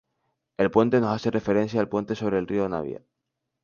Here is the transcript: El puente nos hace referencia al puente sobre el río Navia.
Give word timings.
El 0.57 0.71
puente 0.71 0.99
nos 0.99 1.11
hace 1.15 1.29
referencia 1.29 1.79
al 1.79 1.87
puente 1.87 2.15
sobre 2.15 2.39
el 2.39 2.47
río 2.47 2.67
Navia. 2.67 3.03